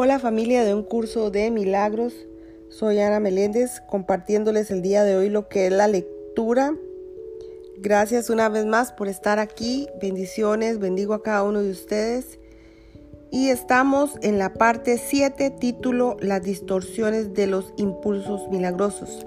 Hola 0.00 0.20
familia 0.20 0.62
de 0.62 0.76
un 0.76 0.84
curso 0.84 1.32
de 1.32 1.50
milagros. 1.50 2.14
Soy 2.68 3.00
Ana 3.00 3.18
Meléndez 3.18 3.80
compartiéndoles 3.88 4.70
el 4.70 4.80
día 4.80 5.02
de 5.02 5.16
hoy 5.16 5.28
lo 5.28 5.48
que 5.48 5.66
es 5.66 5.72
la 5.72 5.88
lectura. 5.88 6.72
Gracias 7.78 8.30
una 8.30 8.48
vez 8.48 8.64
más 8.64 8.92
por 8.92 9.08
estar 9.08 9.40
aquí. 9.40 9.88
Bendiciones, 10.00 10.78
bendigo 10.78 11.14
a 11.14 11.24
cada 11.24 11.42
uno 11.42 11.64
de 11.64 11.72
ustedes. 11.72 12.38
Y 13.32 13.48
estamos 13.48 14.12
en 14.22 14.38
la 14.38 14.54
parte 14.54 14.98
7, 14.98 15.50
título 15.58 16.16
Las 16.20 16.44
distorsiones 16.44 17.34
de 17.34 17.48
los 17.48 17.74
impulsos 17.76 18.48
milagrosos. 18.50 19.26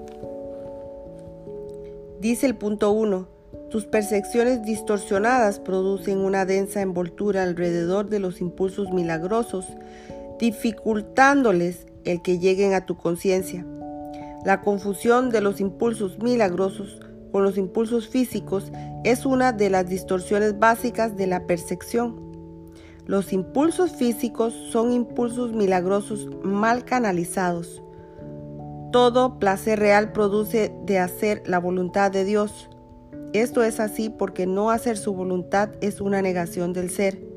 Dice 2.18 2.46
el 2.46 2.56
punto 2.56 2.92
1. 2.92 3.28
Tus 3.68 3.84
percepciones 3.84 4.62
distorsionadas 4.62 5.58
producen 5.58 6.20
una 6.20 6.46
densa 6.46 6.80
envoltura 6.80 7.42
alrededor 7.42 8.08
de 8.08 8.20
los 8.20 8.40
impulsos 8.40 8.90
milagrosos 8.90 9.66
dificultándoles 10.42 11.86
el 12.04 12.20
que 12.20 12.40
lleguen 12.40 12.74
a 12.74 12.84
tu 12.84 12.96
conciencia. 12.96 13.64
La 14.44 14.60
confusión 14.60 15.30
de 15.30 15.40
los 15.40 15.60
impulsos 15.60 16.18
milagrosos 16.18 16.98
con 17.30 17.44
los 17.44 17.56
impulsos 17.56 18.08
físicos 18.08 18.72
es 19.04 19.24
una 19.24 19.52
de 19.52 19.70
las 19.70 19.88
distorsiones 19.88 20.58
básicas 20.58 21.16
de 21.16 21.28
la 21.28 21.46
percepción. 21.46 22.16
Los 23.06 23.32
impulsos 23.32 23.92
físicos 23.92 24.52
son 24.72 24.90
impulsos 24.92 25.52
milagrosos 25.52 26.28
mal 26.42 26.84
canalizados. 26.84 27.80
Todo 28.90 29.38
placer 29.38 29.78
real 29.78 30.10
produce 30.10 30.74
de 30.84 30.98
hacer 30.98 31.44
la 31.46 31.60
voluntad 31.60 32.10
de 32.10 32.24
Dios. 32.24 32.68
Esto 33.32 33.62
es 33.62 33.78
así 33.78 34.10
porque 34.10 34.48
no 34.48 34.70
hacer 34.70 34.98
su 34.98 35.14
voluntad 35.14 35.70
es 35.80 36.00
una 36.00 36.20
negación 36.20 36.72
del 36.72 36.90
ser. 36.90 37.31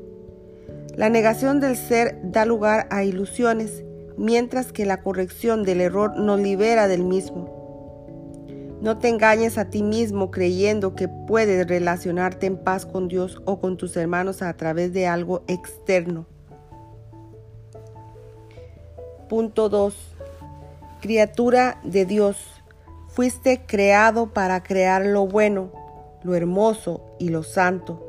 La 0.96 1.10
negación 1.10 1.60
del 1.60 1.76
ser 1.76 2.18
da 2.22 2.46
lugar 2.46 2.86
a 2.90 3.04
ilusiones, 3.04 3.84
mientras 4.16 4.72
que 4.72 4.86
la 4.86 5.02
corrección 5.02 5.62
del 5.62 5.82
error 5.82 6.18
nos 6.18 6.40
libera 6.40 6.88
del 6.88 7.04
mismo. 7.04 8.78
No 8.80 8.96
te 8.96 9.10
engañes 9.10 9.58
a 9.58 9.68
ti 9.68 9.82
mismo 9.82 10.30
creyendo 10.30 10.94
que 10.94 11.06
puedes 11.06 11.68
relacionarte 11.68 12.46
en 12.46 12.56
paz 12.56 12.86
con 12.86 13.08
Dios 13.08 13.42
o 13.44 13.60
con 13.60 13.76
tus 13.76 13.94
hermanos 13.98 14.40
a 14.40 14.56
través 14.56 14.94
de 14.94 15.06
algo 15.06 15.42
externo. 15.48 16.24
Punto 19.28 19.68
2. 19.68 19.94
Criatura 21.02 21.78
de 21.84 22.06
Dios, 22.06 22.38
fuiste 23.08 23.60
creado 23.66 24.32
para 24.32 24.62
crear 24.62 25.04
lo 25.04 25.26
bueno, 25.26 25.72
lo 26.22 26.34
hermoso 26.34 27.02
y 27.18 27.28
lo 27.28 27.42
santo. 27.42 28.02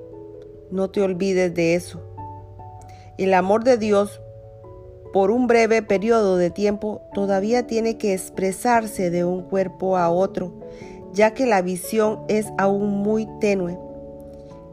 No 0.72 0.90
te 0.90 1.02
olvides 1.02 1.54
de 1.54 1.76
eso. 1.76 2.07
El 3.18 3.34
amor 3.34 3.64
de 3.64 3.78
Dios 3.78 4.22
por 5.12 5.32
un 5.32 5.48
breve 5.48 5.82
periodo 5.82 6.38
de 6.38 6.52
tiempo 6.52 7.02
todavía 7.14 7.66
tiene 7.66 7.98
que 7.98 8.14
expresarse 8.14 9.10
de 9.10 9.26
un 9.26 9.42
cuerpo 9.42 9.98
a 9.98 10.12
otro, 10.12 10.54
ya 11.14 11.34
que 11.34 11.48
la 11.48 11.64
visión 11.64 12.20
es 12.28 12.46
aún 12.60 12.92
muy 12.92 13.28
tenue. 13.40 13.80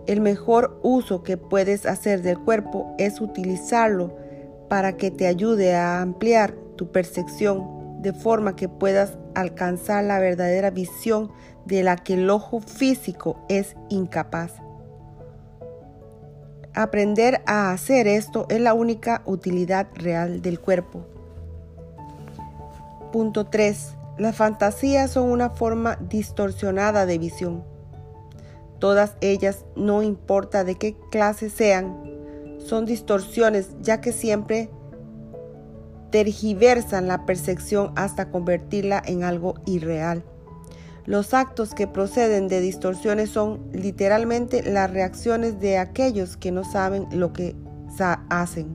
El 0.06 0.20
mejor 0.20 0.78
uso 0.82 1.22
que 1.22 1.38
puedes 1.38 1.86
hacer 1.86 2.20
del 2.20 2.38
cuerpo 2.38 2.94
es 2.98 3.22
utilizarlo 3.22 4.14
para 4.68 4.98
que 4.98 5.10
te 5.10 5.26
ayude 5.26 5.74
a 5.74 6.02
ampliar 6.02 6.54
tu 6.76 6.92
percepción 6.92 8.02
de 8.02 8.12
forma 8.12 8.56
que 8.56 8.68
puedas 8.68 9.16
alcanzar 9.34 10.04
la 10.04 10.18
verdadera 10.18 10.68
visión 10.68 11.30
de 11.64 11.82
la 11.82 11.96
que 11.96 12.14
el 12.14 12.28
ojo 12.28 12.60
físico 12.60 13.38
es 13.48 13.74
incapaz. 13.88 14.52
Aprender 16.76 17.40
a 17.46 17.70
hacer 17.70 18.08
esto 18.08 18.46
es 18.48 18.60
la 18.60 18.74
única 18.74 19.22
utilidad 19.26 19.86
real 19.94 20.42
del 20.42 20.58
cuerpo. 20.58 21.06
Punto 23.12 23.46
3. 23.46 23.94
Las 24.18 24.34
fantasías 24.34 25.12
son 25.12 25.30
una 25.30 25.50
forma 25.50 25.96
distorsionada 26.08 27.06
de 27.06 27.18
visión. 27.18 27.62
Todas 28.80 29.14
ellas, 29.20 29.64
no 29.76 30.02
importa 30.02 30.64
de 30.64 30.74
qué 30.74 30.96
clase 31.12 31.48
sean, 31.48 31.96
son 32.58 32.86
distorsiones 32.86 33.70
ya 33.80 34.00
que 34.00 34.10
siempre 34.10 34.68
tergiversan 36.10 37.06
la 37.06 37.24
percepción 37.24 37.92
hasta 37.94 38.32
convertirla 38.32 39.00
en 39.06 39.22
algo 39.22 39.54
irreal. 39.64 40.24
Los 41.06 41.34
actos 41.34 41.74
que 41.74 41.86
proceden 41.86 42.48
de 42.48 42.60
distorsiones 42.60 43.30
son 43.30 43.60
literalmente 43.72 44.62
las 44.62 44.90
reacciones 44.90 45.60
de 45.60 45.76
aquellos 45.76 46.36
que 46.38 46.50
no 46.50 46.64
saben 46.64 47.06
lo 47.12 47.32
que 47.32 47.54
hacen. 48.30 48.74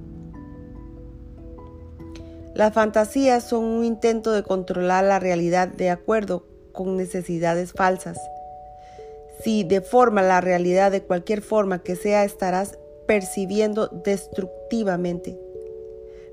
Las 2.53 2.73
fantasías 2.73 3.43
son 3.43 3.63
un 3.63 3.85
intento 3.85 4.31
de 4.31 4.43
controlar 4.43 5.03
la 5.05 5.19
realidad 5.19 5.67
de 5.67 5.89
acuerdo 5.89 6.45
con 6.71 6.97
necesidades 6.97 7.73
falsas. 7.73 8.19
Si 9.43 9.63
deforma 9.63 10.21
la 10.21 10.41
realidad 10.41 10.91
de 10.91 11.01
cualquier 11.01 11.41
forma 11.41 11.79
que 11.81 11.95
sea, 11.95 12.25
estarás 12.25 12.77
percibiendo 13.07 13.87
destructivamente. 13.87 15.39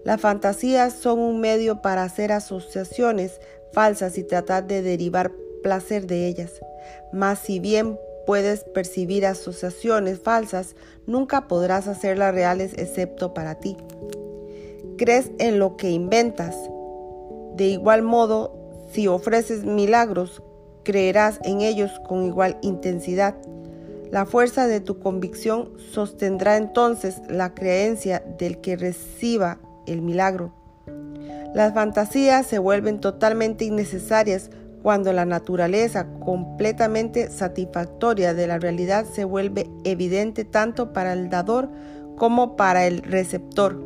Las 0.05 0.21
fantasías 0.21 0.93
son 0.93 1.21
un 1.21 1.41
medio 1.41 1.81
para 1.81 2.03
hacer 2.03 2.33
asociaciones 2.33 3.41
falsas 3.73 4.19
y 4.19 4.25
tratar 4.25 4.67
de 4.67 4.83
derivar 4.83 5.33
placer 5.67 6.07
de 6.07 6.29
ellas. 6.29 6.61
Mas 7.13 7.41
si 7.41 7.59
bien 7.59 7.99
puedes 8.25 8.63
percibir 8.63 9.27
asociaciones 9.27 10.21
falsas, 10.21 10.77
nunca 11.09 11.49
podrás 11.49 11.89
hacerlas 11.89 12.33
reales 12.33 12.73
excepto 12.77 13.35
para 13.35 13.57
ti. 13.57 13.77
Crees 14.97 15.33
en 15.41 15.59
lo 15.59 15.77
que 15.77 15.91
inventas. 15.91 16.57
De 17.57 17.65
igual 17.65 18.03
modo, 18.03 18.55
si 18.93 19.09
ofreces 19.09 19.65
milagros, 19.65 20.41
creerás 20.85 21.41
en 21.43 21.63
ellos 21.63 21.91
con 22.07 22.25
igual 22.25 22.59
intensidad. 22.63 23.35
La 24.13 24.25
fuerza 24.25 24.69
de 24.69 24.79
tu 24.79 25.01
convicción 25.01 25.73
sostendrá 25.91 26.59
entonces 26.59 27.21
la 27.29 27.55
creencia 27.55 28.23
del 28.39 28.61
que 28.61 28.77
reciba 28.77 29.59
el 29.89 30.01
milagro. 30.01 30.53
Las 31.57 31.75
fantasías 31.75 32.47
se 32.47 32.61
vuelven 32.61 33.01
totalmente 33.01 33.65
innecesarias 33.65 34.51
cuando 34.87 35.13
la 35.13 35.25
naturaleza 35.25 36.07
completamente 36.21 37.29
satisfactoria 37.29 38.35
de 38.35 38.47
la 38.47 38.61
realidad 38.61 39.05
se 39.05 39.25
vuelve 39.25 39.69
evidente 39.83 40.45
tanto 40.45 40.93
para 40.93 41.13
el 41.13 41.29
dador 41.29 41.69
como 42.15 42.55
para 42.55 42.87
el 42.87 43.03
receptor. 43.03 43.83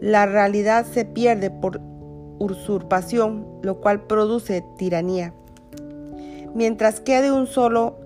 La 0.00 0.24
realidad 0.24 0.86
se 0.86 1.04
pierde 1.04 1.50
por 1.50 1.80
usurpación, 2.38 3.44
lo 3.64 3.80
cual 3.80 4.06
produce 4.06 4.62
tiranía. 4.78 5.34
Mientras 6.54 7.00
quede 7.00 7.32
un 7.32 7.48
solo 7.48 7.98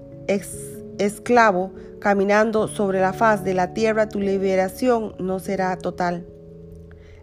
esclavo 0.96 1.72
caminando 2.00 2.68
sobre 2.68 3.02
la 3.02 3.12
faz 3.12 3.44
de 3.44 3.52
la 3.52 3.74
tierra, 3.74 4.08
tu 4.08 4.18
liberación 4.18 5.14
no 5.18 5.40
será 5.40 5.76
total. 5.76 6.26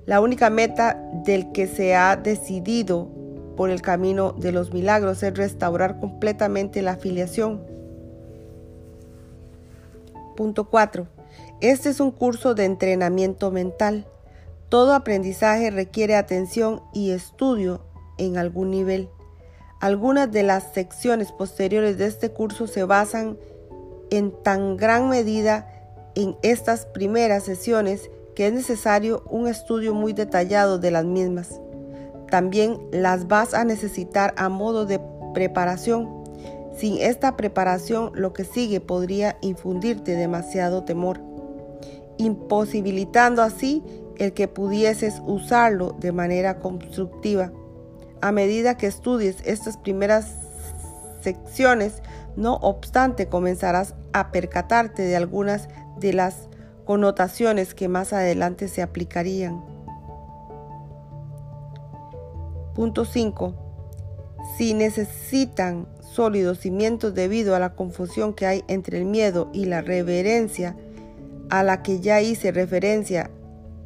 La 0.06 0.22
única 0.22 0.52
meta 0.52 1.02
del 1.26 1.52
que 1.54 1.66
se 1.66 1.96
ha 1.96 2.16
decidido 2.18 3.18
por 3.60 3.72
el 3.72 3.82
camino 3.82 4.32
de 4.32 4.54
los 4.54 4.72
milagros 4.72 5.22
es 5.22 5.34
restaurar 5.38 6.00
completamente 6.00 6.82
la 6.82 6.92
afiliación. 6.92 7.62
Punto 10.38 10.70
4. 10.70 11.06
Este 11.60 11.90
es 11.90 12.00
un 12.00 12.12
curso 12.12 12.56
de 12.56 12.64
entrenamiento 12.64 13.52
mental. 13.52 14.08
Todo 14.70 14.94
aprendizaje 14.94 15.72
requiere 15.72 16.16
atención 16.16 16.82
y 16.94 17.12
estudio 17.12 17.82
en 18.18 18.38
algún 18.38 18.72
nivel. 18.72 19.10
Algunas 19.82 20.32
de 20.32 20.44
las 20.44 20.72
secciones 20.72 21.34
posteriores 21.34 21.98
de 21.98 22.06
este 22.06 22.32
curso 22.32 22.66
se 22.66 22.86
basan 22.86 23.38
en 24.10 24.32
tan 24.42 24.78
gran 24.78 25.10
medida 25.10 25.70
en 26.16 26.38
estas 26.44 26.86
primeras 26.86 27.44
sesiones 27.44 28.10
que 28.38 28.48
es 28.48 28.54
necesario 28.54 29.22
un 29.30 29.50
estudio 29.50 29.94
muy 29.94 30.14
detallado 30.14 30.80
de 30.80 30.92
las 30.92 31.04
mismas. 31.04 31.60
También 32.30 32.80
las 32.92 33.28
vas 33.28 33.54
a 33.54 33.64
necesitar 33.64 34.34
a 34.38 34.50
modo 34.50 34.86
de 34.86 35.00
preparación. 35.34 36.24
Sin 36.78 36.98
esta 36.98 37.36
preparación 37.36 38.12
lo 38.14 38.34
que 38.34 38.46
sigue 38.46 38.80
podría 38.80 39.38
infundirte 39.42 40.16
demasiado 40.16 40.84
temor, 40.84 41.20
imposibilitando 42.18 43.42
así 43.42 43.84
el 44.18 44.34
que 44.34 44.48
pudieses 44.48 45.22
usarlo 45.26 45.96
de 46.00 46.12
manera 46.12 46.60
constructiva. 46.60 47.52
A 48.22 48.32
medida 48.32 48.78
que 48.78 48.88
estudies 48.88 49.38
estas 49.46 49.78
primeras 49.78 50.36
secciones, 51.22 52.02
no 52.36 52.56
obstante, 52.56 53.28
comenzarás 53.28 53.96
a 54.14 54.32
percatarte 54.32 55.02
de 55.04 55.16
algunas 55.16 55.68
de 56.00 56.14
las 56.14 56.50
connotaciones 56.86 57.74
que 57.74 57.88
más 57.88 58.14
adelante 58.14 58.68
se 58.68 58.82
aplicarían. 58.82 59.69
Punto 62.80 63.04
5. 63.04 63.56
Si 64.58 64.74
necesitan 64.74 65.86
sólidos 66.00 66.60
cimientos 66.60 67.14
debido 67.14 67.54
a 67.54 67.60
la 67.60 67.76
confusión 67.76 68.34
que 68.34 68.46
hay 68.46 68.64
entre 68.70 69.00
el 69.00 69.04
miedo 69.04 69.50
y 69.52 69.66
la 69.66 69.82
reverencia 69.82 70.78
a 71.50 71.62
la 71.64 71.84
que 71.84 72.00
ya 72.00 72.22
hice 72.22 72.54
referencia 72.54 73.32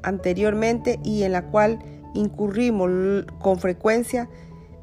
anteriormente 0.03 0.99
y 1.03 1.23
en 1.23 1.31
la 1.31 1.47
cual 1.49 1.79
incurrimos 2.13 3.25
con 3.41 3.57
frecuencia, 3.57 4.29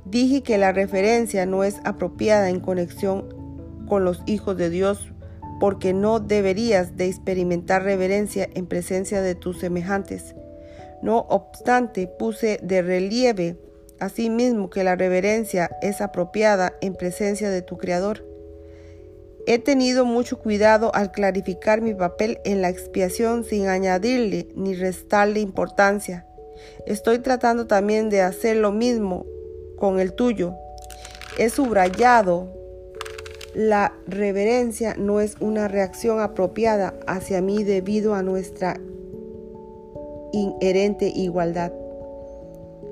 dije 0.05 0.43
que 0.43 0.59
la 0.59 0.73
referencia 0.73 1.47
no 1.47 1.63
es 1.63 1.77
apropiada 1.85 2.51
en 2.51 2.59
conexión 2.59 3.29
con 3.87 4.03
los 4.03 4.25
hijos 4.27 4.57
de 4.57 4.71
Dios 4.71 5.07
porque 5.61 5.93
no 5.93 6.19
deberías 6.19 6.97
de 6.97 7.07
experimentar 7.07 7.85
reverencia 7.85 8.51
en 8.55 8.67
presencia 8.67 9.23
de 9.23 9.37
tus 9.37 9.61
semejantes. 9.61 10.35
No 11.01 11.27
obstante, 11.29 12.09
puse 12.09 12.59
de 12.61 12.83
relieve 12.83 13.70
asimismo 14.01 14.71
que 14.71 14.85
la 14.85 14.97
reverencia 14.97 15.71
es 15.83 16.01
apropiada 16.01 16.75
en 16.81 16.95
presencia 16.95 17.51
de 17.51 17.63
tu 17.63 17.79
Creador. 17.79 18.25
He 19.47 19.59
tenido 19.59 20.05
mucho 20.05 20.39
cuidado 20.39 20.95
al 20.95 21.13
clarificar 21.13 21.81
mi 21.81 21.95
papel 21.95 22.39
en 22.45 22.63
la 22.63 22.69
expiación 22.69 23.45
sin 23.45 23.69
añadirle 23.69 24.49
ni 24.55 24.75
restarle 24.75 25.41
importancia. 25.41 26.27
Estoy 26.87 27.21
tratando 27.21 27.67
también 27.67 28.11
de 28.11 28.21
hacer 28.21 28.57
lo 28.57 28.73
mismo 28.73 29.27
con 29.77 29.99
el 29.99 30.13
tuyo. 30.13 30.55
He 31.39 31.49
subrayado 31.49 32.61
la 33.55 33.93
reverencia 34.07 34.95
no 34.97 35.21
es 35.21 35.37
una 35.41 35.67
reacción 35.67 36.21
apropiada 36.21 36.95
hacia 37.07 37.41
mí 37.41 37.65
debido 37.65 38.15
a 38.15 38.23
nuestra 38.23 38.79
inherente 40.33 41.11
igualdad. 41.13 41.73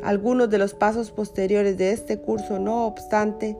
Algunos 0.02 0.48
de 0.50 0.58
los 0.58 0.74
pasos 0.74 1.10
posteriores 1.10 1.76
de 1.76 1.92
este 1.92 2.18
curso, 2.18 2.58
no 2.58 2.86
obstante, 2.86 3.56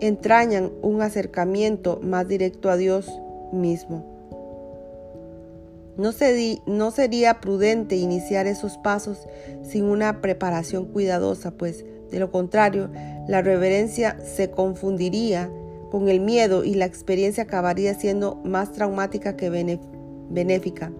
entrañan 0.00 0.72
un 0.82 1.02
acercamiento 1.02 2.00
más 2.02 2.26
directo 2.28 2.70
a 2.70 2.76
Dios 2.76 3.10
mismo. 3.52 4.16
No, 5.96 6.10
no, 6.66 6.90
sería 6.90 7.40
prudente 7.40 7.96
iniciar 7.96 8.46
esos 8.46 8.76
pasos 8.76 9.26
sin 9.62 9.84
una 9.84 10.20
preparación 10.20 10.86
cuidadosa, 10.86 11.52
pues 11.52 11.86
de 12.10 12.20
lo 12.20 12.30
contrario, 12.30 12.90
la 13.26 13.42
reverencia 13.42 14.18
se 14.22 14.50
confundiría 14.50 15.50
con 15.90 16.08
el 16.08 16.20
miedo 16.20 16.64
y 16.64 16.74
la 16.74 16.84
experiencia 16.84 17.44
acabaría 17.44 17.94
siendo 17.94 18.36
más 18.44 18.72
traumática 18.72 19.36
que 19.36 19.50
benéfica. 20.30 20.92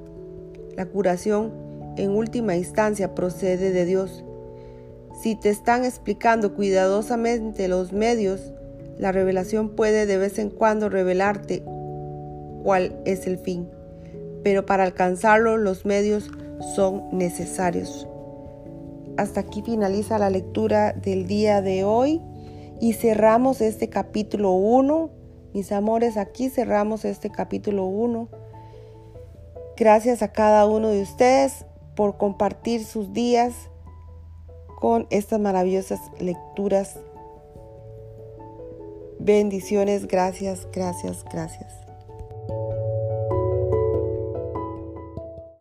La 0.76 0.86
curación, 0.86 1.52
en 1.96 2.10
última 2.10 2.56
instancia, 2.56 3.14
procede 3.14 3.72
de 3.72 3.84
Dios. 3.84 4.24
Si 5.20 5.34
te 5.34 5.48
están 5.48 5.84
explicando 5.84 6.54
cuidadosamente 6.54 7.68
los 7.68 7.92
medios, 7.92 8.52
la 8.98 9.12
revelación 9.12 9.70
puede 9.70 10.06
de 10.06 10.18
vez 10.18 10.38
en 10.38 10.50
cuando 10.50 10.88
revelarte 10.88 11.62
cuál 12.62 13.00
es 13.04 13.26
el 13.26 13.38
fin, 13.38 13.68
pero 14.42 14.66
para 14.66 14.84
alcanzarlo 14.84 15.56
los 15.56 15.86
medios 15.86 16.30
son 16.74 17.04
necesarios. 17.12 18.06
Hasta 19.16 19.40
aquí 19.40 19.62
finaliza 19.62 20.18
la 20.18 20.28
lectura 20.28 20.92
del 20.92 21.26
día 21.26 21.62
de 21.62 21.84
hoy. 21.84 22.20
Y 22.78 22.92
cerramos 22.92 23.62
este 23.62 23.88
capítulo 23.88 24.52
1. 24.52 25.10
Mis 25.54 25.72
amores, 25.72 26.18
aquí 26.18 26.50
cerramos 26.50 27.06
este 27.06 27.30
capítulo 27.30 27.86
1. 27.86 28.28
Gracias 29.78 30.22
a 30.22 30.32
cada 30.32 30.66
uno 30.66 30.88
de 30.88 31.00
ustedes 31.00 31.64
por 31.94 32.18
compartir 32.18 32.84
sus 32.84 33.14
días 33.14 33.70
con 34.76 35.06
estas 35.10 35.40
maravillosas 35.40 36.00
lecturas. 36.20 36.98
Bendiciones, 39.18 40.06
gracias, 40.06 40.68
gracias, 40.72 41.24
gracias. 41.32 41.72